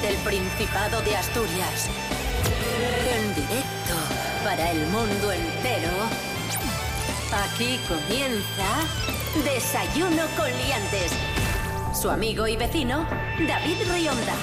[0.00, 1.88] desde el Principado de Asturias.
[3.14, 3.94] En directo
[4.44, 5.90] para el mundo entero.
[7.32, 11.12] Aquí comienza Desayuno con Liantes.
[12.00, 13.06] Su amigo y vecino,
[13.46, 14.34] David Rionda.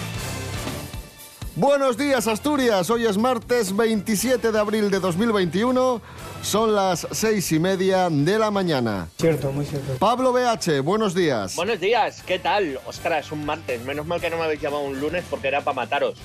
[1.55, 6.01] Buenos días Asturias, hoy es martes 27 de abril de 2021,
[6.41, 9.07] son las seis y media de la mañana.
[9.17, 9.93] Cierto, muy cierto.
[9.99, 11.55] Pablo BH, buenos días.
[11.55, 12.79] Buenos días, ¿qué tal?
[12.85, 13.83] Ostras, un martes.
[13.83, 16.15] Menos mal que no me habéis llamado un lunes porque era para mataros.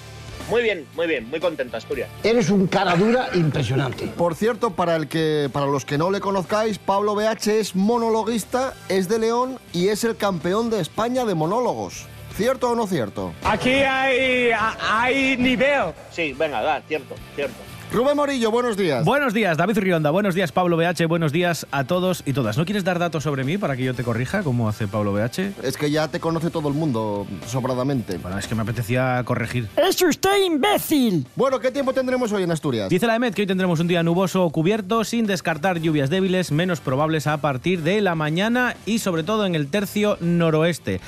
[0.50, 2.08] Muy bien, muy bien, muy contento, Asturias.
[2.22, 4.06] Eres un cara dura impresionante.
[4.08, 8.74] Por cierto, para, el que, para los que no le conozcáis, Pablo BH es monologuista,
[8.88, 12.06] es de León y es el campeón de España de monólogos.
[12.36, 13.32] ¿Cierto o no cierto?
[13.44, 15.92] Aquí hay, hay nivel.
[16.10, 17.54] Sí, venga, da, cierto, cierto.
[17.92, 19.04] Rubén Morillo, buenos días.
[19.04, 20.10] Buenos días, David Rionda.
[20.10, 21.06] Buenos días, Pablo BH.
[21.08, 22.56] Buenos días a todos y todas.
[22.56, 25.62] ¿No quieres dar datos sobre mí para que yo te corrija, como hace Pablo BH?
[25.62, 28.16] Es que ya te conoce todo el mundo, sobradamente.
[28.16, 29.68] Bueno, es que me apetecía corregir.
[29.76, 31.26] ¡Es usted imbécil!
[31.36, 32.88] Bueno, ¿qué tiempo tendremos hoy en Asturias?
[32.88, 36.50] Dice la EMET que hoy tendremos un día nuboso o cubierto, sin descartar lluvias débiles,
[36.50, 41.02] menos probables a partir de la mañana y sobre todo en el tercio noroeste.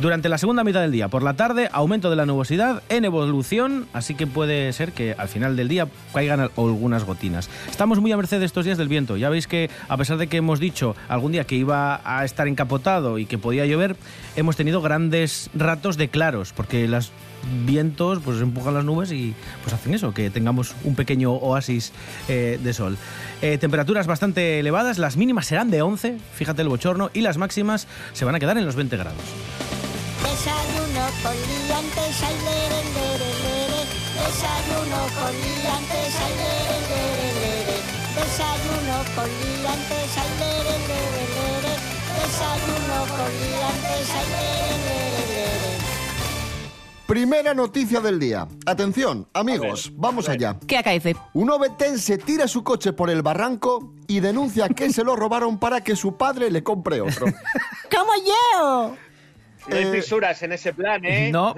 [0.00, 3.86] Durante la segunda mitad del día, por la tarde, aumento de la nubosidad en evolución,
[3.94, 5.88] así que puede ser que al final del día
[6.26, 7.48] caigan algunas gotinas.
[7.70, 9.16] Estamos muy a merced de estos días del viento.
[9.16, 12.48] Ya veis que, a pesar de que hemos dicho algún día que iba a estar
[12.48, 13.96] encapotado y que podía llover,
[14.34, 17.12] hemos tenido grandes ratos de claros, porque los
[17.64, 21.92] vientos pues empujan las nubes y pues hacen eso, que tengamos un pequeño oasis
[22.28, 22.98] eh, de sol.
[23.40, 27.86] Eh, temperaturas bastante elevadas, las mínimas serán de 11, fíjate el bochorno, y las máximas
[28.14, 29.22] se van a quedar en los 20 grados.
[34.26, 37.76] Desayuno con liantes, ay, lere, lere, lere.
[38.16, 41.72] Desayuno con liantes, ay, lere, lere, lere.
[42.18, 45.76] Desayuno con liantes, ay, lere, lere, lere.
[47.06, 48.48] Primera noticia del día.
[48.66, 50.58] Atención, amigos, vamos allá.
[50.66, 51.14] ¿Qué acaece?
[51.32, 55.82] Un obetense tira su coche por el barranco y denuncia que se lo robaron para
[55.82, 57.26] que su padre le compre otro.
[57.94, 59.05] ¡Como yo!
[59.68, 61.30] No hay Eh, fisuras en ese plan, ¿eh?
[61.32, 61.54] no.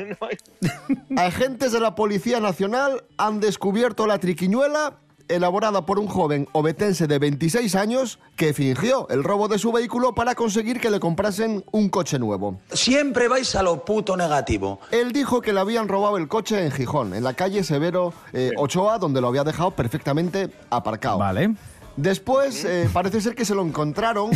[1.17, 4.95] Agentes de la Policía Nacional han descubierto la triquiñuela
[5.29, 10.15] elaborada por un joven obetense de 26 años que fingió el robo de su vehículo
[10.15, 12.59] para conseguir que le comprasen un coche nuevo.
[12.73, 14.81] Siempre vais a lo puto negativo.
[14.91, 18.53] Él dijo que le habían robado el coche en Gijón, en la calle Severo eh,
[18.57, 21.19] Ochoa, donde lo había dejado perfectamente aparcado.
[21.19, 21.51] Vale.
[21.99, 24.31] Después eh, parece ser que se lo encontraron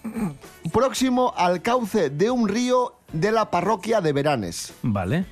[0.72, 5.26] próximo al cauce de un río de la parroquia de Veranes, Vale.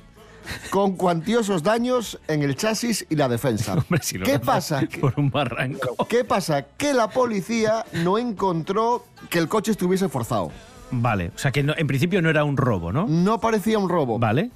[0.69, 3.73] con cuantiosos daños en el chasis y la defensa.
[3.77, 4.81] Hombre, si lo ¿Qué lanzas pasa?
[5.01, 5.95] Por un barranco.
[6.07, 6.61] ¿Qué pasa?
[6.77, 10.51] Que la policía no encontró que el coche estuviese forzado.
[10.91, 11.31] Vale.
[11.35, 13.07] O sea que no- en principio no era un robo, ¿no?
[13.07, 14.19] No parecía un robo.
[14.19, 14.51] Vale.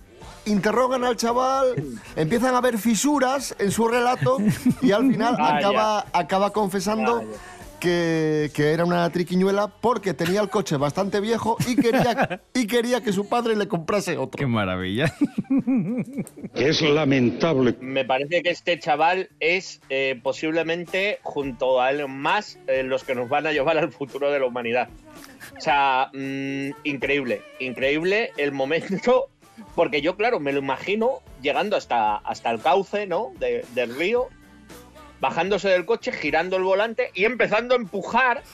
[0.45, 1.75] Interrogan al chaval,
[2.15, 4.37] empiezan a haber fisuras en su relato
[4.81, 7.23] y al final acaba, acaba confesando
[7.79, 13.01] que, que era una triquiñuela porque tenía el coche bastante viejo y quería, y quería
[13.01, 14.47] que su padre le comprase Qué otro.
[14.47, 15.13] maravilla.
[16.53, 17.75] Es lamentable.
[17.81, 23.15] Me parece que este chaval es eh, posiblemente, junto a Elon Musk, eh, los que
[23.15, 24.89] nos van a llevar al futuro de la humanidad.
[25.57, 29.27] O sea, mm, increíble, increíble el momento,
[29.75, 33.31] porque yo, claro, me lo imagino llegando hasta, hasta el cauce, ¿no?
[33.39, 34.27] de- del río,
[35.19, 38.43] bajándose del coche, girando el volante y empezando a empujar.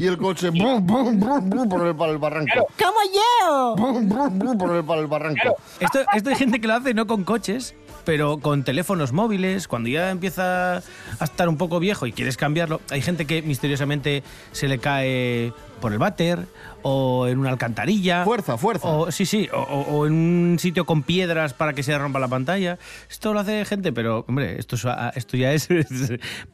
[0.00, 2.66] Y el coche brum, brum, brum, brum, por el, para el barranco.
[2.78, 3.74] ¡Como yo!
[3.76, 5.56] Brum, brum, brum, por el, para el barranco.
[5.80, 7.74] Esto, esto hay gente que lo hace no con coches,
[8.04, 9.66] pero con teléfonos móviles.
[9.66, 14.22] Cuando ya empieza a estar un poco viejo y quieres cambiarlo, hay gente que misteriosamente
[14.52, 16.40] se le cae por el váter
[16.82, 18.24] o en una alcantarilla.
[18.24, 18.88] Fuerza, fuerza.
[18.88, 22.28] O, sí, sí, o, o- en un sitio con piedras para que se rompa la
[22.28, 22.78] pantalla.
[23.10, 24.86] Esto lo hace gente, pero, hombre, esto, es-
[25.16, 25.68] esto ya es,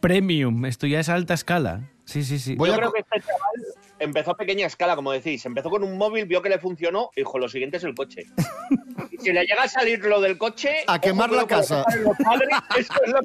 [0.01, 1.91] premium, esto ya es alta escala.
[2.05, 2.55] Sí, sí, sí.
[2.57, 3.41] Voy yo a creo que este chaval
[3.99, 5.45] empezó a pequeña escala, como decís.
[5.47, 8.25] Empezó con un móvil, vio que le funcionó y dijo, lo siguiente es el coche.
[9.11, 10.71] Y si le llega a salir lo del coche...
[10.89, 11.85] A quemar la casa.
[11.85, 12.49] con los padres,
[12.79, 13.21] eso es lo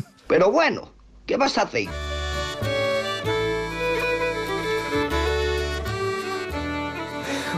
[0.00, 0.92] que- Pero bueno,
[1.24, 1.86] ¿qué vas a hacer?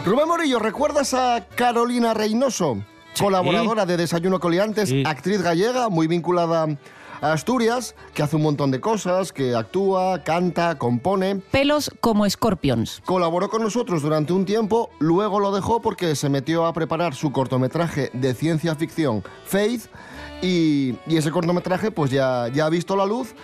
[0.07, 2.79] Rubén Morillo, ¿recuerdas a Carolina Reynoso?
[3.19, 5.03] Colaboradora de Desayuno Coliantes, Sí.
[5.05, 6.69] actriz gallega, muy vinculada
[7.21, 11.37] a Asturias, que hace un montón de cosas, que actúa, canta, compone.
[11.51, 13.03] Pelos como escorpions.
[13.05, 17.33] Colaboró con nosotros durante un tiempo, luego lo dejó porque se metió a preparar su
[17.33, 19.87] cortometraje de ciencia ficción, Faith,
[20.41, 23.35] y, y ese cortometraje pues ya, ya ha visto la luz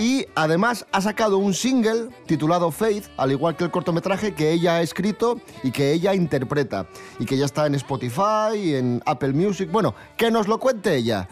[0.00, 4.76] Y además ha sacado un single titulado Faith, al igual que el cortometraje que ella
[4.76, 6.86] ha escrito y que ella interpreta.
[7.18, 9.70] Y que ya está en Spotify, en Apple Music.
[9.70, 11.28] Bueno, que nos lo cuente ella.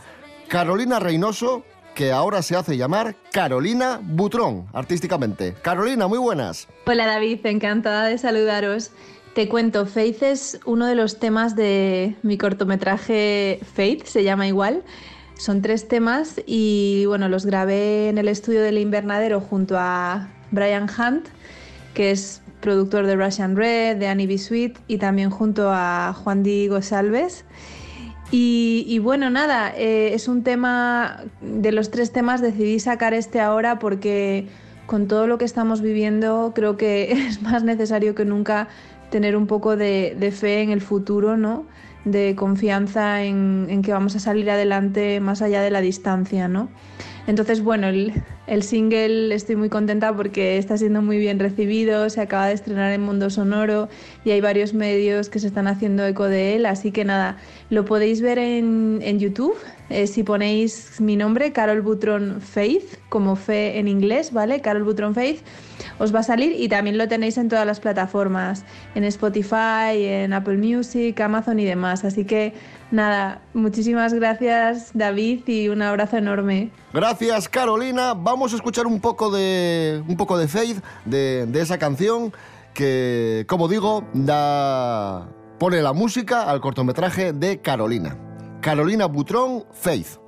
[0.48, 5.54] Carolina Reynoso, que ahora se hace llamar Carolina Butrón, artísticamente.
[5.62, 6.68] Carolina, muy buenas.
[6.84, 8.90] Hola David, encantada de saludaros.
[9.34, 14.84] Te cuento, Faith es uno de los temas de mi cortometraje Faith, se llama igual.
[15.38, 20.88] Son tres temas y bueno, los grabé en el estudio del invernadero junto a Brian
[20.90, 21.28] Hunt,
[21.94, 24.36] que es productor de Russian Red, de Annie B.
[24.36, 27.44] Sweet, y también junto a Juan Diego Salves.
[28.32, 33.78] Y, bueno, nada, eh, es un tema, de los tres temas decidí sacar este ahora
[33.78, 34.48] porque
[34.86, 38.66] con todo lo que estamos viviendo creo que es más necesario que nunca
[39.10, 41.64] tener un poco de fe en el futuro, ¿no?
[42.04, 46.68] De confianza en, en, que vamos a salir adelante más allá de la distancia, ¿no?
[47.26, 48.14] Entonces, bueno, el,
[48.46, 52.90] el, single estoy muy contenta porque está siendo muy bien recibido, se acaba de estrenar
[52.92, 53.90] en Mundo Sonoro
[54.24, 57.36] y hay varios medios que se están haciendo eco de él, así que nada,
[57.68, 59.56] lo podéis ver en, en YouTube,
[59.90, 64.60] eh, si ponéis mi nombre, Carol Butron Faith, como fe en inglés, ¿vale?
[64.60, 65.42] Carol Butron Faith,
[65.98, 68.64] os va a salir y también lo tenéis en todas las plataformas,
[68.94, 72.52] en Spotify, en Apple Music, Amazon y demás, así que
[72.90, 76.70] nada, muchísimas gracias David y un abrazo enorme.
[76.92, 81.78] Gracias Carolina, vamos a escuchar un poco de, un poco de Faith, de, de esa
[81.78, 82.32] canción
[82.74, 88.27] que, como digo, da, pone la música al cortometraje de Carolina.
[88.60, 90.18] Carolina Butrón, Faith.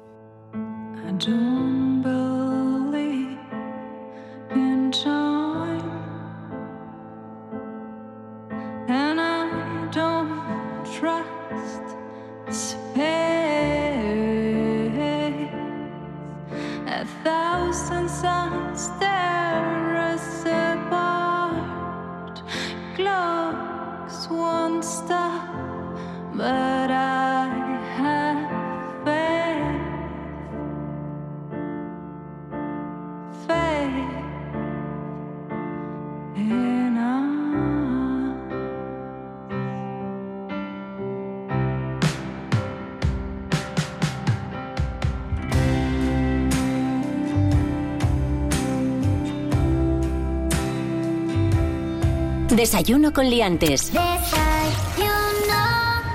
[52.50, 53.92] Desayuno con liantes.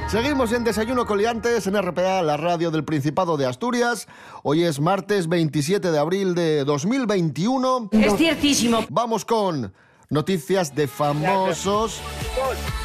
[0.10, 4.08] Seguimos en Desayuno Coliantes en RPA, la radio del Principado de Asturias.
[4.44, 7.90] Hoy es martes 27 de abril de 2021.
[7.92, 8.86] Es ciertísimo.
[8.90, 9.74] Vamos con
[10.10, 12.02] noticias de famosos.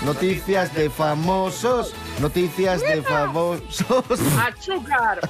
[0.04, 1.92] Noticias de famosos.
[2.20, 3.84] Noticias de famosos.
[4.38, 5.20] ¡Azúcar!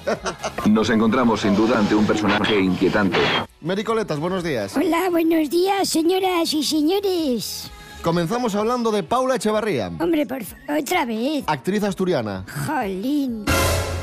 [0.66, 3.18] Nos encontramos sin duda ante un personaje inquietante.
[3.62, 4.76] Mericoletas, buenos días.
[4.76, 7.70] Hola, buenos días, señoras y señores.
[8.02, 11.44] Comenzamos hablando de Paula Echevarría, Hombre, por favor, otra vez.
[11.46, 12.46] actriz asturiana.
[12.66, 13.44] Jolín.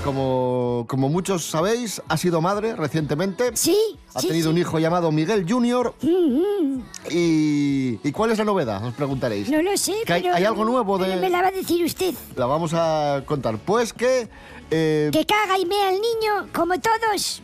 [0.04, 3.52] Como, como muchos sabéis, ha sido madre recientemente.
[3.56, 3.76] Sí.
[4.14, 4.54] Ha sí, tenido sí.
[4.54, 5.96] un hijo llamado Miguel Jr.
[6.02, 6.84] Mm, mm.
[7.10, 8.86] Y, ¿Y cuál es la novedad?
[8.86, 9.50] Os preguntaréis.
[9.50, 10.36] No lo sé, Que hay, pero...
[10.36, 11.16] hay algo nuevo de...
[11.18, 12.14] me la va a decir usted.
[12.36, 13.58] La vamos a contar.
[13.58, 14.30] Pues que
[14.70, 17.42] eh, Que caga y mea al niño, como todos.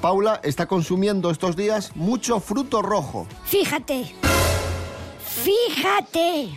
[0.00, 3.26] Paula está consumiendo estos días mucho fruto rojo.
[3.44, 4.14] Fíjate.
[5.30, 6.50] Fíjate.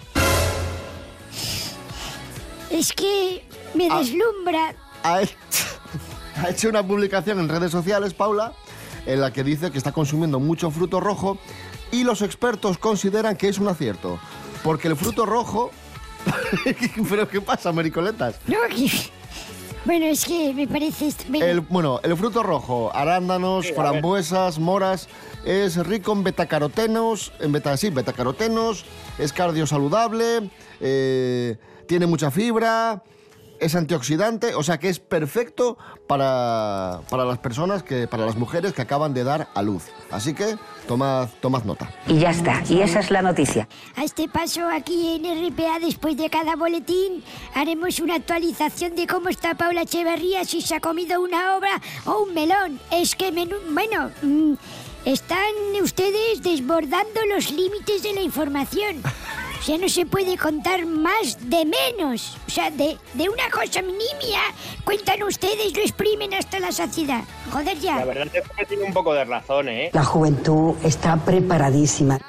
[2.71, 3.99] Es que me Ah.
[3.99, 4.75] deslumbra.
[5.03, 5.35] Ha hecho,
[6.37, 8.53] ha hecho una publicación en redes sociales, Paula,
[9.05, 11.37] en la que dice que está consumiendo mucho fruto rojo
[11.91, 14.19] y los expertos consideran que es un acierto.
[14.63, 15.71] Porque el fruto rojo...
[17.09, 18.35] ¿Pero qué pasa, Mericoletas?
[18.47, 18.89] No, que-
[19.85, 21.13] Bueno, es que me parece...
[21.33, 25.09] El, bueno, el fruto rojo, arándanos, frambuesas, moras,
[25.45, 28.85] es rico en betacarotenos, en beta, sí, betacarotenos,
[29.17, 31.57] es cardiosaludable, eh,
[31.87, 33.03] tiene mucha fibra,
[33.59, 38.73] es antioxidante, o sea que es perfecto para, para las personas, que, para las mujeres
[38.73, 39.85] que acaban de dar a luz.
[40.11, 40.57] Así que
[40.87, 41.89] tomad, tomad nota.
[42.07, 43.67] Y ya está, y esa es la noticia.
[43.95, 47.23] A este paso, aquí en RPA, después de cada boletín,
[47.53, 52.23] haremos una actualización de cómo está Paula Echeverría, si se ha comido una obra o
[52.23, 52.79] un melón.
[52.91, 54.53] Es que, menú, bueno, mm,
[55.05, 59.01] están ustedes desbordando los límites de la información.
[59.63, 62.35] O sea, no se puede contar más de menos.
[62.45, 64.41] O sea, de, de una cosa nimia,
[64.83, 67.23] cuentan ustedes, lo exprimen hasta la saciedad.
[67.49, 67.99] Joder ya.
[67.99, 69.89] La verdad es que tiene un poco de razón, ¿eh?
[69.93, 72.19] La juventud está preparadísima.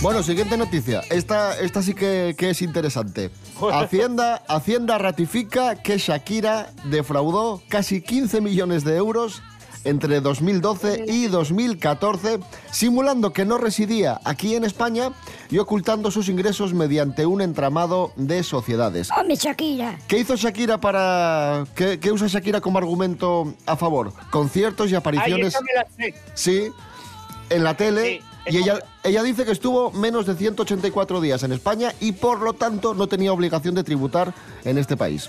[0.00, 1.02] Bueno, siguiente noticia.
[1.10, 3.30] Esta, esta sí que, que es interesante.
[3.72, 9.42] Hacienda, Hacienda ratifica que Shakira defraudó casi 15 millones de euros
[9.84, 15.10] entre 2012 y 2014, simulando que no residía aquí en España
[15.50, 19.08] y ocultando sus ingresos mediante un entramado de sociedades.
[19.16, 19.98] Hombre, Shakira.
[20.08, 21.64] ¿Qué hizo Shakira para...
[21.74, 24.12] ¿Qué, qué usa Shakira como argumento a favor?
[24.30, 25.48] Conciertos y Ay, apariciones...
[25.48, 26.14] esa me la sé.
[26.34, 26.72] Sí,
[27.50, 28.22] en la tele.
[28.46, 32.54] y ella, ella dice que estuvo menos de 184 días en España y por lo
[32.54, 34.32] tanto no tenía obligación de tributar
[34.64, 35.28] en este país.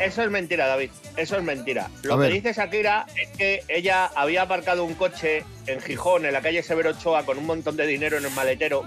[0.00, 0.90] Eso es mentira, David.
[1.16, 1.86] Eso es mentira.
[1.86, 2.32] A Lo que ver.
[2.32, 6.90] dice Shakira es que ella había aparcado un coche en Gijón, en la calle Severo
[6.90, 8.84] Ochoa, con un montón de dinero en el maletero.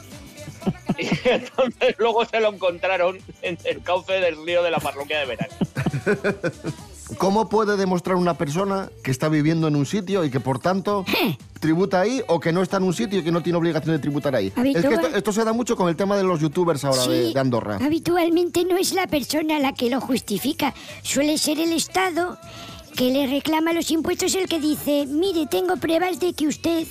[0.97, 5.25] Y entonces luego se lo encontraron en el cauce del río de la parroquia de
[5.25, 5.53] verano.
[7.17, 11.05] ¿Cómo puede demostrar una persona que está viviendo en un sitio y que por tanto
[11.59, 13.99] tributa ahí o que no está en un sitio y que no tiene obligación de
[13.99, 14.47] tributar ahí?
[14.47, 17.33] Es que esto, esto se da mucho con el tema de los youtubers ahora de
[17.37, 17.79] Andorra.
[17.81, 22.37] Habitualmente no es la persona la que lo justifica, suele ser el Estado
[22.95, 26.85] que le reclama los impuestos el que dice, mire, tengo pruebas de que usted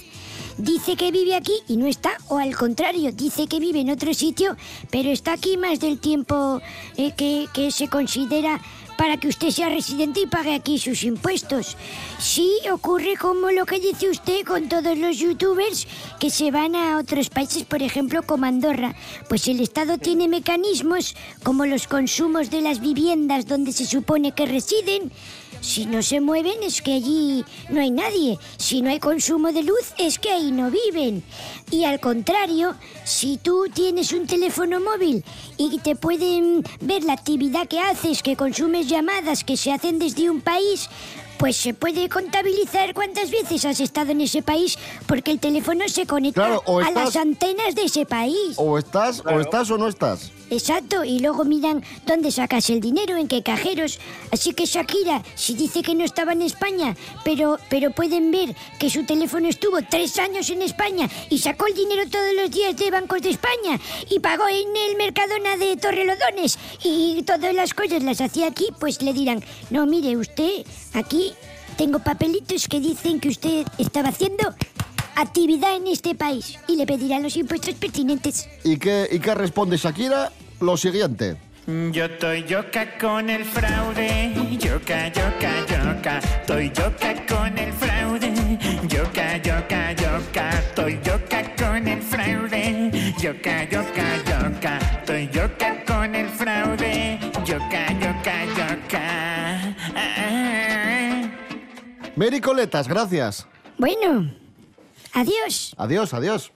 [0.59, 4.13] dice que vive aquí y no está, o al contrario, dice que vive en otro
[4.13, 4.57] sitio,
[4.91, 6.61] pero está aquí más del tiempo
[6.97, 8.61] eh, que, que se considera
[8.99, 11.77] para que usted sea residente y pague aquí sus impuestos.
[12.19, 15.87] Sí, ocurre como lo que dice usted con todos los youtubers
[16.19, 18.97] que se van a otros países, por ejemplo, como Andorra.
[19.29, 24.47] Pues el Estado tiene mecanismos como los consumos de las viviendas donde se supone que
[24.47, 25.13] residen.
[25.61, 28.39] Si no se mueven es que allí no hay nadie.
[28.57, 31.23] Si no hay consumo de luz es que ahí no viven.
[31.71, 32.75] Y al contrario,
[33.05, 35.25] si tú tienes un teléfono móvil
[35.57, 40.31] y te pueden ver la actividad que haces, que consumes llamadas que se hacen desde
[40.31, 40.89] un país,
[41.39, 46.07] pues se puede contabilizar cuántas veces has estado en ese país porque el teléfono se
[46.07, 48.55] conecta Claro, a las antenas de ese país.
[48.57, 50.33] O estás, o estás o no estás.
[50.51, 53.99] Exacto, y luego miran dónde sacas el dinero, en qué cajeros.
[54.33, 58.89] Así que Shakira, si dice que no estaba en España, pero, pero pueden ver que
[58.89, 62.91] su teléfono estuvo tres años en España y sacó el dinero todos los días de
[62.91, 63.79] bancos de España
[64.09, 69.03] y pagó en el Mercadona de Torrelodones y todas las cosas las hacía aquí, pues
[69.03, 70.65] le dirán, no, mire usted,
[70.95, 71.33] aquí
[71.77, 74.55] tengo papelitos que dicen que usted estaba haciendo
[75.21, 78.49] actividad en este país y le pedirán los impuestos pertinentes.
[78.65, 80.33] ¿Y qué, ¿Y qué responde Shakira?
[80.61, 81.37] Lo siguiente.
[81.67, 88.59] Yo estoy yoca con el fraude, yoca, yoca, yoca, estoy yoca con el fraude,
[88.89, 96.29] yoca, yoca, yoca, estoy yoca con el fraude, yoca, yoca, yoca, estoy yoca con el
[96.31, 99.77] fraude, yoca, yoca, yoca.
[99.95, 101.23] Ah.
[102.17, 103.47] Mary Coletas, gracias.
[103.77, 104.33] Bueno,
[105.13, 105.75] adiós.
[105.77, 106.53] Adiós, adiós.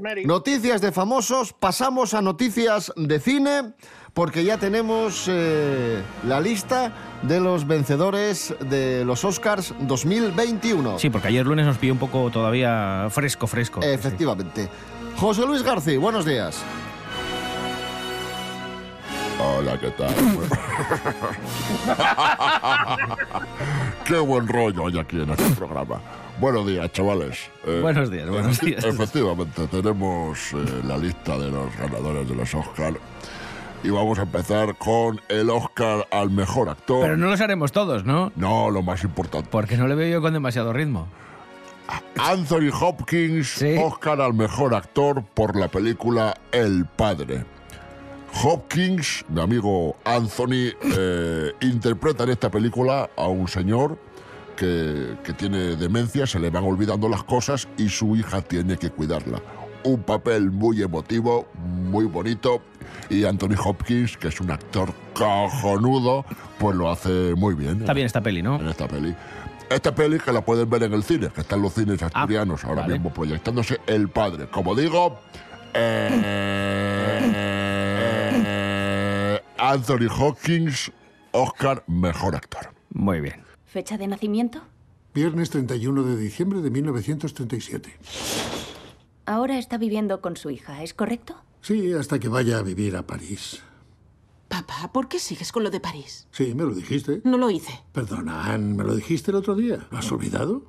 [0.00, 0.24] Mary.
[0.24, 3.74] Noticias de famosos, pasamos a noticias de cine,
[4.14, 6.92] porque ya tenemos eh, la lista
[7.22, 10.98] de los vencedores de los Oscars 2021.
[10.98, 13.80] Sí, porque ayer lunes nos pilló un poco todavía fresco, fresco.
[13.82, 14.70] Efectivamente.
[15.18, 16.62] José Luis García, buenos días.
[19.38, 20.14] Hola, ¿qué tal?
[24.10, 26.00] Qué buen rollo hay aquí en este programa.
[26.40, 27.48] Buenos días, chavales.
[27.64, 28.84] Eh, Buenos días, buenos efecti- días.
[28.84, 32.94] Efectivamente, tenemos eh, la lista de los ganadores de los Oscar.
[33.84, 37.02] Y vamos a empezar con el Oscar al mejor actor.
[37.02, 38.32] Pero no los haremos todos, ¿no?
[38.34, 39.48] No, lo más importante.
[39.48, 41.06] Porque no le veo yo con demasiado ritmo.
[42.18, 47.44] Anthony Hopkins, Oscar al mejor actor por la película El Padre.
[48.42, 53.98] Hopkins, mi amigo Anthony, eh, interpreta en esta película a un señor
[54.56, 58.90] que, que tiene demencia, se le van olvidando las cosas y su hija tiene que
[58.90, 59.42] cuidarla.
[59.84, 62.60] Un papel muy emotivo, muy bonito,
[63.08, 66.24] y Anthony Hopkins, que es un actor cojonudo,
[66.58, 67.80] pues lo hace muy bien.
[67.80, 68.60] Está bien esta peli, ¿no?
[68.60, 69.14] En esta peli.
[69.68, 72.64] Esta peli que la pueden ver en el cine, que está en los cines asturianos
[72.64, 72.94] ahora vale.
[72.94, 74.48] mismo proyectándose El Padre.
[74.48, 75.20] Como digo,
[75.74, 76.89] eh,
[79.60, 80.90] Anthony Hopkins,
[81.32, 82.72] Oscar, mejor actor.
[82.92, 83.42] Muy bien.
[83.66, 84.62] ¿Fecha de nacimiento?
[85.14, 87.98] Viernes 31 de diciembre de 1937.
[89.26, 91.36] Ahora está viviendo con su hija, ¿es correcto?
[91.60, 93.60] Sí, hasta que vaya a vivir a París.
[94.48, 96.26] Papá, ¿por qué sigues con lo de París?
[96.32, 97.20] Sí, me lo dijiste.
[97.24, 97.80] No lo hice.
[97.92, 99.86] Perdona, Anne, me lo dijiste el otro día.
[99.90, 100.62] ¿Lo has olvidado?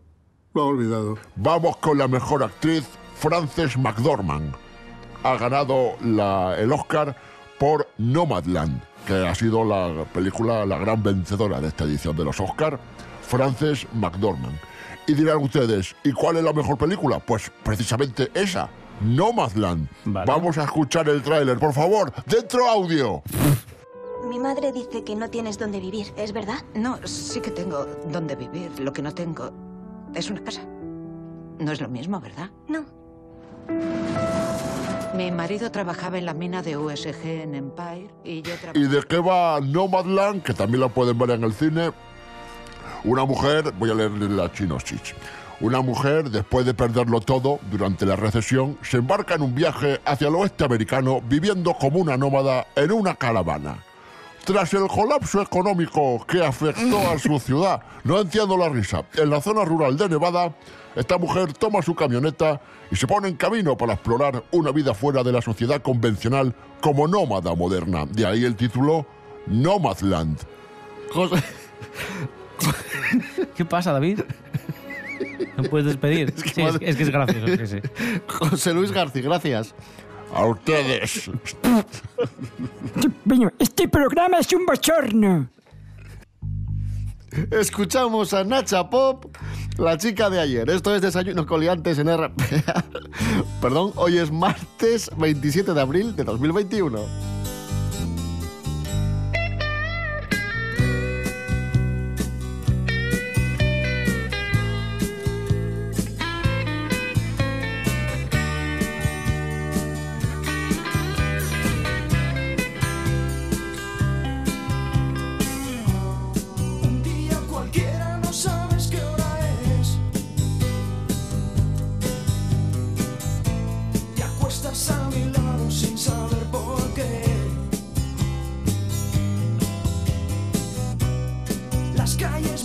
[0.54, 1.18] Lo ha olvidado.
[1.38, 2.84] Vamos con la mejor actriz,
[3.16, 4.54] Frances McDormand.
[5.24, 7.16] Ha ganado la- el Oscar
[7.62, 12.40] por Nomadland, que ha sido la película, la gran vencedora de esta edición de los
[12.40, 12.80] Oscar.
[13.22, 14.58] Frances McDormand.
[15.06, 17.20] Y dirán ustedes, ¿y cuál es la mejor película?
[17.20, 18.68] Pues precisamente esa,
[19.02, 19.88] Nomadland.
[20.06, 22.12] Vamos a escuchar el tráiler, por favor.
[22.26, 23.22] Dentro audio.
[24.28, 26.66] Mi madre dice que no tienes dónde vivir, ¿es verdad?
[26.74, 28.72] No, sí que tengo dónde vivir.
[28.80, 29.52] Lo que no tengo
[30.16, 30.62] Es una casa.
[31.60, 32.50] No es lo mismo, ¿verdad?
[32.68, 32.86] No.
[35.16, 38.88] Mi marido trabajaba en la mina de USG en Empire y yo ¿Y trabajaba...
[38.88, 40.42] de qué va Nomadland?
[40.42, 41.92] Que también la pueden ver en el cine.
[43.04, 45.14] Una mujer, voy a leerle la sinopsis.
[45.60, 50.30] Una mujer, después de perderlo todo durante la recesión, se embarca en un viaje hacia
[50.30, 53.84] el oeste americano viviendo como una nómada en una caravana.
[54.46, 59.40] Tras el colapso económico que afectó a su ciudad, no entiendo la risa, en la
[59.40, 60.54] zona rural de Nevada,
[60.96, 65.24] esta mujer toma su camioneta y se pone en camino para explorar una vida fuera
[65.24, 68.06] de la sociedad convencional como nómada moderna.
[68.06, 69.06] De ahí el título
[69.48, 70.40] Nomadland.
[73.56, 74.22] ¿Qué pasa, David?
[75.58, 76.34] No puedes despedir.
[76.36, 77.48] Sí, es, es que es gracioso.
[77.48, 77.80] sí, sí.
[78.28, 79.76] José Luis García, gracias.
[80.34, 81.30] A ustedes.
[83.60, 85.50] Este programa es un bochorno.
[87.50, 89.26] Escuchamos a Nacha Pop,
[89.78, 90.70] la chica de ayer.
[90.70, 92.86] Esto es Desayunos Coliantes en RPA.
[93.62, 97.41] Perdón, hoy es martes 27 de abril de 2021.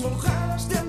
[0.06, 0.85] Calles mojadas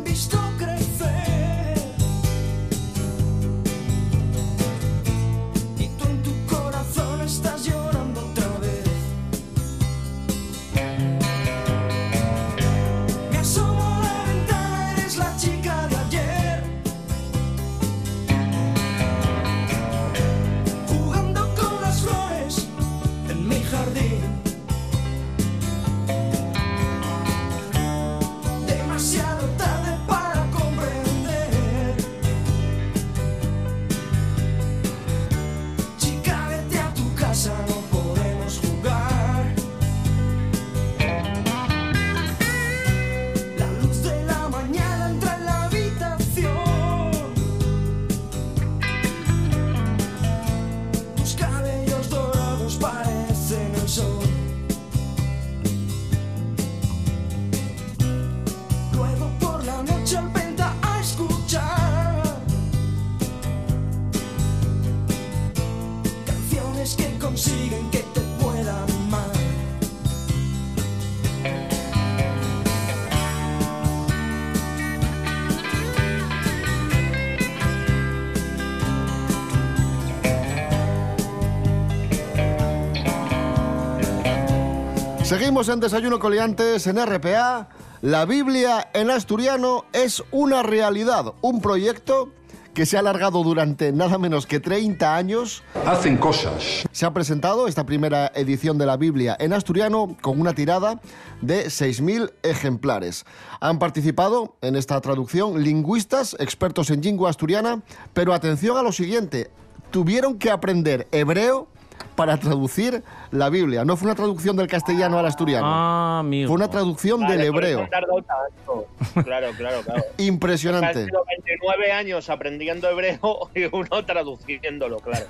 [85.48, 87.70] Seguimos en Desayuno Coliantes en RPA.
[88.02, 92.34] La Biblia en asturiano es una realidad, un proyecto
[92.74, 95.64] que se ha alargado durante nada menos que 30 años.
[95.86, 96.84] Hacen cosas.
[96.92, 101.00] Se ha presentado esta primera edición de la Biblia en asturiano con una tirada
[101.42, 103.26] de 6.000 ejemplares.
[103.62, 107.84] Han participado en esta traducción lingüistas, expertos en lengua asturiana,
[108.14, 109.50] pero atención a lo siguiente,
[109.92, 111.70] tuvieron que aprender hebreo
[112.16, 113.86] para traducir la Biblia.
[113.86, 115.68] No fue una traducción del castellano al asturiano.
[115.70, 116.48] Ah, amigo.
[116.48, 117.88] Fue una traducción Vale, del hebreo.
[117.90, 118.88] tanto.
[119.24, 120.04] Claro, claro, claro.
[120.18, 121.00] Impresionante.
[121.00, 125.26] Han sido 29 años aprendiendo hebreo y uno traduciéndolo, claro.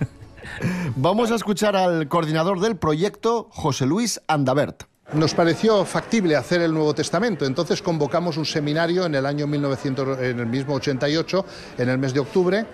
[0.96, 4.84] Vamos a escuchar al coordinador del proyecto, José Luis Andabert.
[5.14, 10.20] Nos pareció factible hacer el Nuevo Testamento, entonces convocamos un seminario en el año 1900,
[10.20, 11.46] en el mismo 88,
[11.78, 12.66] en el mes de octubre,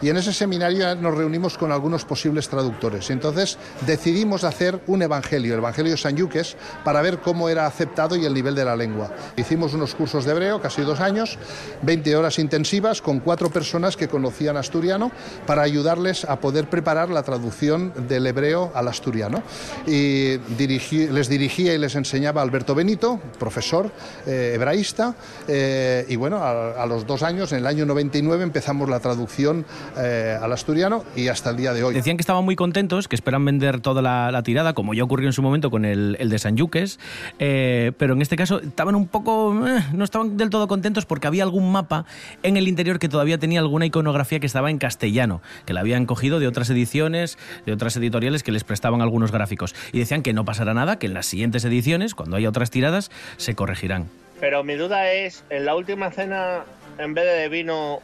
[0.00, 3.10] y en ese seminario nos reunimos con algunos posibles traductores.
[3.10, 8.16] Entonces decidimos hacer un evangelio, el Evangelio de San Yuques, para ver cómo era aceptado
[8.16, 9.10] y el nivel de la lengua.
[9.36, 11.36] Hicimos unos cursos de hebreo, casi dos años,
[11.82, 15.12] 20 horas intensivas con cuatro personas que conocían asturiano
[15.46, 19.42] para ayudarles a poder preparar la traducción del hebreo al asturiano.
[19.86, 23.92] Y dirigí- les dirigía y les enseñaba Alberto Benito, profesor
[24.26, 25.14] eh, hebraísta,
[25.48, 29.66] eh, y bueno, a, los dos años, en el año 99, empezamos la traducción
[29.98, 31.94] eh, al asturiano y hasta el día de hoy.
[31.94, 35.32] Decían que estaban muy contentos, que esperan vender toda la, tirada, como ya ocurrió en
[35.32, 36.98] su momento con el, el de San Yuques,
[37.38, 39.54] eh, pero en este caso estaban un poco,
[39.92, 42.06] no estaban del todo contentos porque había algún mapa
[42.42, 46.06] en el interior que todavía tenía alguna iconografía que estaba en castellano, que la habían
[46.06, 49.74] cogido de otras ediciones, de otras editoriales que les prestaban algunos gráficos.
[49.92, 51.71] Y decían que no pasará nada, que en las siguientes ediciones,
[52.14, 54.08] cuando haya otras tiradas, se corregirán.
[54.40, 56.64] Pero mi duda es, en la última cena,
[56.98, 58.00] en vez de vino,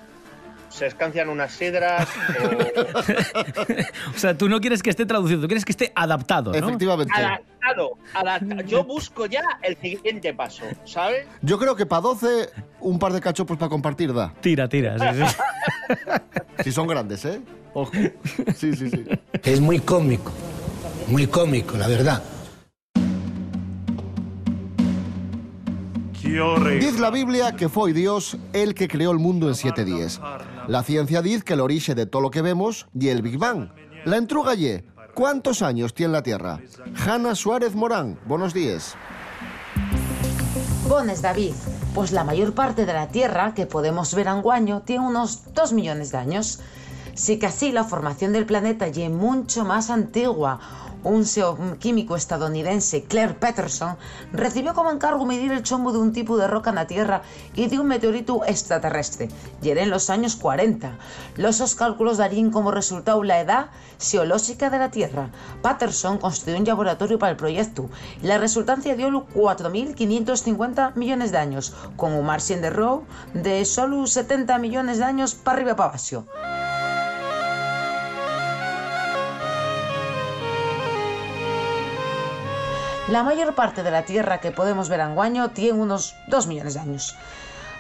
[0.68, 2.09] se escancian unas sidras.
[4.14, 6.59] O sea, tú no quieres que esté traducido, tú quieres que esté adaptado, ¿no?
[6.59, 7.12] Efectivamente.
[7.14, 8.62] Adaptado, adaptado.
[8.62, 11.26] Yo busco ya el siguiente paso, ¿sabes?
[11.42, 12.50] Yo creo que para 12
[12.81, 14.33] un par de cachopos para compartir da.
[14.40, 15.37] Tira, tira, sí, sí.
[16.64, 17.40] Si son grandes, ¿eh?
[17.74, 17.92] Ojo.
[18.57, 19.04] Sí, sí, sí.
[19.44, 20.33] Es muy cómico,
[21.07, 22.22] muy cómico, la verdad.
[26.28, 30.20] Diz la Biblia que foi Dios el que creó el mundo en siete días.
[30.68, 33.70] La ciencia dice que el origen de todo lo que vemos y el Big Bang.
[34.04, 36.60] La entruga ye, ¿cuántos años tiene la Tierra?
[36.94, 38.94] Hanna Suárez Morán, buenos días.
[40.86, 41.54] Bones, David.
[41.94, 46.12] Pues la mayor parte de la Tierra que podemos ver anguaño tiene unos 2 millones
[46.12, 46.60] de años.
[47.14, 50.60] Sí que así la formación del planeta es mucho más antigua.
[51.04, 53.96] Un geoquímico estadounidense, Claire Peterson,
[54.32, 57.22] recibió como encargo medir el chombo de un tipo de roca en la Tierra
[57.54, 59.28] y de un meteorito extraterrestre.
[59.62, 60.98] Y era en los años 40.
[61.37, 65.30] Los cálculos darían como resultado la edad geológica de la Tierra.
[65.62, 67.88] Patterson construyó un laboratorio para el proyecto
[68.22, 73.02] y la resultancia dio 4.550 millones de años, con un margen de error
[73.34, 76.77] de solo 70 millones de años para arriba para abajo.
[83.08, 86.80] La mayor parte de la Tierra que podemos ver anguaño tiene unos 2 millones de
[86.80, 87.16] años,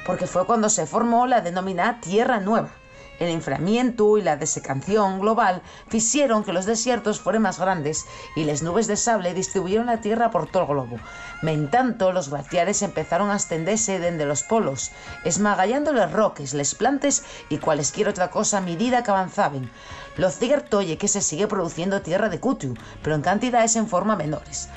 [0.06, 2.70] porque fue cuando se formó la denominada Tierra Nueva.
[3.18, 5.60] El enfriamiento y la desecación global
[5.92, 10.30] hicieron que los desiertos fueran más grandes y las nubes de sable distribuyeron la Tierra
[10.30, 10.98] por todo el globo.
[11.42, 14.92] En tanto, los glaciares empezaron a extenderse desde los polos,
[15.24, 19.70] esmagallando los roques, les plantes y cualesquier otra cosa a medida que avanzaban.
[20.16, 24.16] Lo cierto es que se sigue produciendo tierra de cutiu, pero en cantidades en forma
[24.16, 24.70] menores.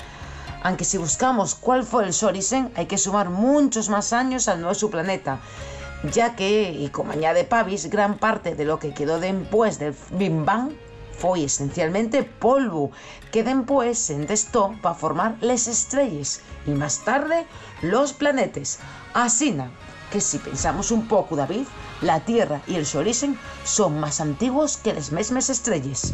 [0.62, 4.60] Aunque si buscamos cuál fue el su origen, hay que sumar muchos más años al
[4.60, 5.40] nuestro planeta,
[6.12, 10.32] ya que, y como añade Pavis, gran parte de lo que quedó después del Big
[10.32, 10.72] Bang
[11.18, 12.90] fue esencialmente polvo,
[13.30, 17.46] que después se entestó para formar las estrellas y más tarde
[17.80, 18.78] los planetas.
[19.14, 19.56] Así
[20.10, 21.64] que si pensamos un poco, David,
[22.00, 26.12] la Tierra y el su origen son más antiguos que las mismas estrellas.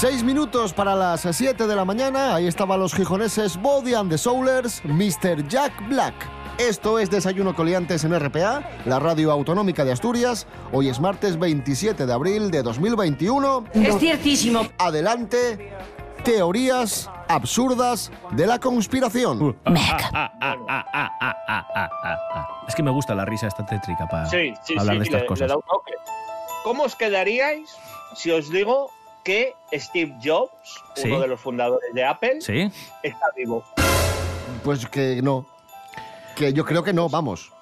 [0.00, 2.34] Seis minutos para las 7 de la mañana.
[2.36, 5.46] Ahí estaban los gijoneses Body and the Soulers, Mr.
[5.48, 6.14] Jack Black.
[6.58, 10.46] Esto es Desayuno Coliantes en RPA, la radio autonómica de Asturias.
[10.72, 13.64] Hoy es martes 27 de abril de 2021.
[13.74, 14.66] Es ciertísimo.
[14.78, 15.72] Adelante,
[16.24, 19.56] teorías absurdas de la conspiración.
[22.68, 25.12] Es que me gusta la risa esta tétrica para Sí, sí, hablar sí, de estas
[25.14, 25.48] le- le cosas.
[25.48, 25.92] da un toque.
[26.64, 27.70] ¿Cómo os quedaríais
[28.16, 28.90] si os digo
[29.28, 31.06] que Steve Jobs, Sí.
[31.06, 32.72] uno de los fundadores de Apple, Sí.
[33.02, 33.62] está vivo?
[34.64, 35.46] Pues que no.
[36.34, 37.52] Que yo creo que no, vamos.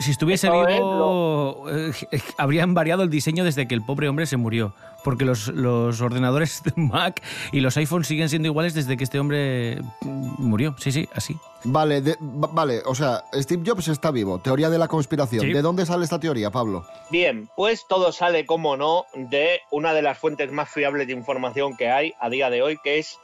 [0.00, 1.92] Si estuviese Esto es vivo, eh,
[2.36, 4.74] habrían variado el diseño desde que el pobre hombre se murió.
[5.04, 7.22] Porque los, los ordenadores de Mac
[7.52, 10.74] y los iPhones siguen siendo iguales desde que este hombre mm, murió.
[10.80, 11.36] Sí, sí, así.
[11.64, 14.38] Vale, de- va- vale, o sea, Steve Jobs está vivo.
[14.38, 15.46] Teoría de la conspiración.
[15.46, 15.52] Sí.
[15.52, 16.86] ¿De dónde sale esta teoría, Pablo?
[17.10, 21.76] Bien, pues todo sale, como no, de una de las fuentes más fiables de información
[21.76, 23.18] que hay a día de hoy, que es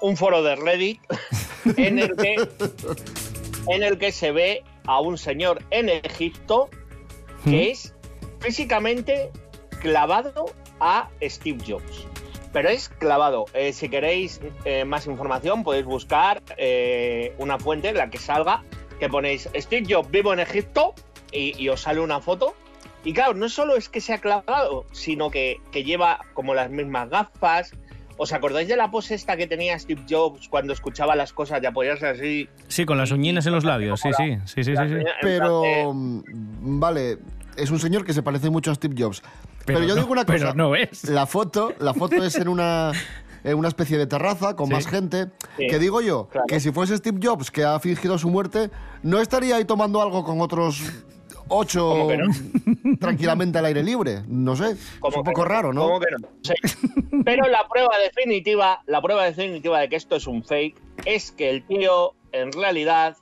[0.00, 1.00] un foro de Reddit
[1.76, 2.34] en el que,
[3.68, 6.68] en el que se ve a un señor en Egipto
[7.44, 7.94] que es
[8.40, 9.30] físicamente
[9.80, 10.46] clavado
[10.80, 12.06] a Steve Jobs.
[12.54, 13.46] Pero es clavado.
[13.52, 18.62] Eh, si queréis eh, más información, podéis buscar eh, una fuente en la que salga,
[19.00, 20.94] que ponéis Steve Jobs vivo en Egipto
[21.32, 22.54] y, y os sale una foto.
[23.02, 27.10] Y claro, no solo es que sea clavado, sino que, que lleva como las mismas
[27.10, 27.72] gafas.
[28.16, 31.66] ¿Os acordáis de la pose esta que tenía Steve Jobs cuando escuchaba las cosas de
[31.66, 32.48] apoyarse así?
[32.68, 34.00] Sí, con las uñinas en los labios.
[34.00, 34.82] Sí, sí, sí, sí, sí.
[34.88, 34.94] sí.
[35.20, 36.22] Pero, mm,
[36.78, 37.18] vale,
[37.56, 39.20] es un señor que se parece mucho a Steve Jobs.
[39.66, 40.38] Pero, Pero yo no- digo una cosa.
[40.38, 41.04] pero no es.
[41.08, 42.92] La foto, la foto es en una,
[43.44, 44.72] en una especie de terraza con Sí.
[44.74, 45.26] más gente.
[45.56, 46.46] Sí, que digo yo, claro.
[46.46, 48.70] que si fuese Steve Jobs que ha fingido su muerte,
[49.02, 50.80] no estaría ahí tomando algo con otros
[51.48, 52.08] ocho
[53.00, 54.22] tranquilamente al aire libre.
[54.28, 54.72] No sé.
[54.72, 55.48] Es ¿Cómo un poco no?
[55.48, 55.82] raro, ¿no?
[55.82, 56.28] ¿Cómo que no?
[56.42, 56.54] Sí.
[57.24, 61.50] Pero la prueba definitiva, la prueba definitiva de que esto es un fake es que
[61.50, 63.16] el tío en realidad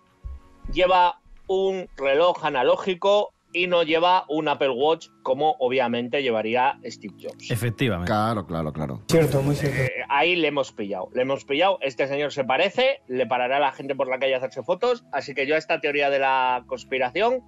[0.72, 7.50] lleva un reloj analógico y no lleva un Apple Watch como obviamente llevaría Steve Jobs.
[7.50, 8.10] Efectivamente.
[8.10, 9.02] Claro, claro, claro.
[9.08, 9.82] Cierto, muy cierto.
[9.82, 11.78] Eh, ahí le hemos pillado, le hemos pillado.
[11.82, 15.04] Este señor se parece, le parará a la gente por la calle a hacerse fotos.
[15.12, 17.42] Así que yo a esta teoría de la conspiración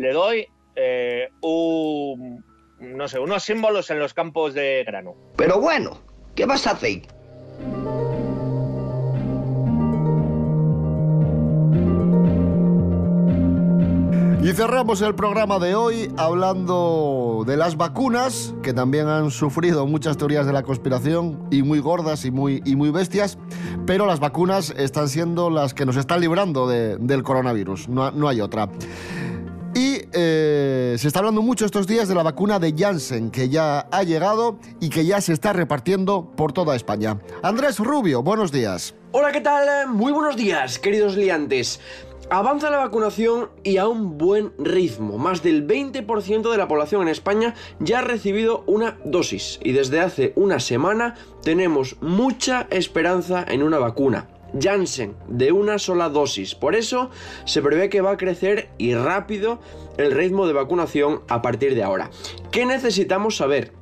[0.00, 2.42] le doy eh, un,
[2.80, 5.14] no sé, unos símbolos en los campos de grano.
[5.36, 6.00] Pero bueno,
[6.34, 7.02] ¿qué vas a hacer?
[14.42, 20.16] Y cerramos el programa de hoy hablando de las vacunas, que también han sufrido muchas
[20.16, 23.36] teorías de la conspiración y muy gordas y muy, y muy bestias,
[23.86, 28.28] pero las vacunas están siendo las que nos están librando de- del coronavirus, no, no
[28.28, 28.70] hay otra.
[30.12, 34.02] Eh, se está hablando mucho estos días de la vacuna de Janssen, que ya ha
[34.02, 37.18] llegado y que ya se está repartiendo por toda España.
[37.42, 38.94] Andrés Rubio, buenos días.
[39.12, 39.88] Hola, ¿qué tal?
[39.88, 41.80] Muy buenos días, queridos liantes.
[42.32, 45.18] Avanza la vacunación y a un buen ritmo.
[45.18, 49.98] Más del 20% de la población en España ya ha recibido una dosis y desde
[49.98, 54.28] hace una semana tenemos mucha esperanza en una vacuna.
[54.58, 56.54] Janssen, de una sola dosis.
[56.54, 57.10] Por eso
[57.44, 59.60] se prevé que va a crecer y rápido
[59.96, 62.10] el ritmo de vacunación a partir de ahora.
[62.50, 63.72] ¿Qué necesitamos saber?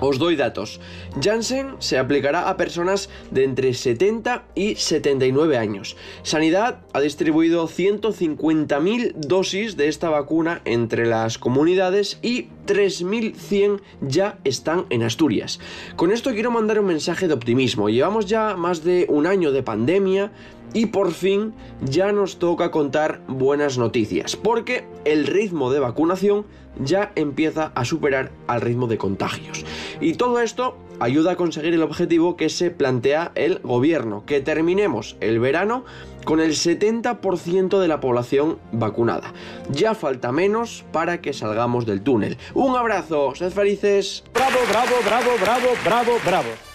[0.00, 0.80] Os doy datos.
[1.20, 5.96] Janssen se aplicará a personas de entre 70 y 79 años.
[6.22, 14.84] Sanidad ha distribuido 150.000 dosis de esta vacuna entre las comunidades y 3.100 ya están
[14.90, 15.58] en Asturias.
[15.96, 17.88] Con esto quiero mandar un mensaje de optimismo.
[17.88, 20.30] Llevamos ya más de un año de pandemia
[20.74, 26.44] y por fin ya nos toca contar buenas noticias, porque el ritmo de vacunación
[26.78, 29.64] ya empieza a superar al ritmo de contagios.
[30.00, 35.16] Y todo esto ayuda a conseguir el objetivo que se plantea el gobierno, que terminemos
[35.20, 35.84] el verano
[36.28, 39.32] con el 70% de la población vacunada.
[39.70, 42.36] Ya falta menos para que salgamos del túnel.
[42.52, 44.24] Un abrazo, sed felices.
[44.34, 46.67] Bravo, bravo, bravo, bravo, bravo, bravo.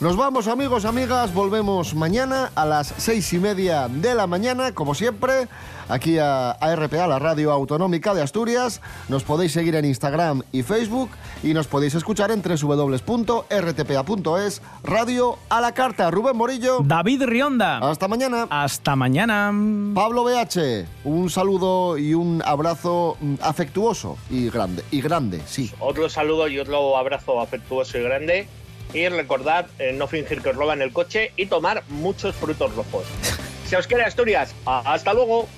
[0.00, 4.94] Nos vamos amigos, amigas, volvemos mañana a las seis y media de la mañana, como
[4.94, 5.46] siempre,
[5.90, 8.80] aquí a, a RPA, la radio autonómica de Asturias.
[9.10, 11.10] Nos podéis seguir en Instagram y Facebook
[11.42, 13.02] y nos podéis escuchar en www.rtpa.es,
[14.82, 16.10] radio a la carta.
[16.10, 16.78] Rubén Morillo.
[16.82, 17.76] David Rionda.
[17.86, 18.46] Hasta mañana.
[18.48, 19.52] Hasta mañana.
[19.94, 25.70] Pablo BH, un saludo y un abrazo mm, afectuoso y grande, y grande, sí.
[25.78, 28.48] Otro saludo y otro abrazo afectuoso y grande.
[28.92, 33.04] Y recordad eh, no fingir que os roban el coche y tomar muchos frutos rojos.
[33.70, 35.48] Si os quiere Asturias, hasta luego.